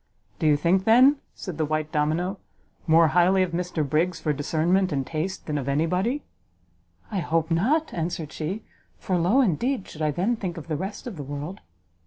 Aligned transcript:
"Do 0.39 0.47
you 0.47 0.57
think, 0.57 0.85
then," 0.85 1.17
said 1.35 1.59
the 1.59 1.65
white 1.65 1.91
domino, 1.91 2.39
"more 2.87 3.09
highly 3.09 3.43
of 3.43 3.51
Mr 3.51 3.87
Briggs 3.87 4.19
for 4.19 4.33
discernment 4.33 4.91
and 4.91 5.05
taste 5.05 5.45
than 5.45 5.59
of 5.59 5.69
any 5.69 5.85
body?" 5.85 6.23
"I 7.11 7.19
hope 7.19 7.51
not!" 7.51 7.93
answered 7.93 8.31
she, 8.33 8.63
"for 8.97 9.15
low 9.15 9.41
indeed 9.41 9.87
should 9.87 10.01
I 10.01 10.09
then 10.09 10.37
think 10.37 10.57
of 10.57 10.67
the 10.69 10.75
rest 10.75 11.05
of 11.05 11.17
the 11.17 11.23
world!" 11.23 11.59